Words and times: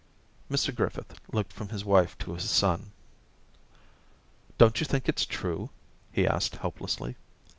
* 0.21 0.49
228 0.49 0.55
Orientations 0.57 0.73
Mr 0.73 0.75
Griffith 0.75 1.19
looked 1.31 1.53
from 1.53 1.69
his 1.69 1.85
wife 1.85 2.17
to 2.17 2.33
his 2.33 2.49
son. 2.49 2.91
* 3.71 4.57
Don't 4.57 4.79
you 4.79 4.85
think 4.87 5.07
it's 5.07 5.27
true?' 5.27 5.69
he 6.11 6.25
asked 6.25 6.55
helplessly. 6.55 7.17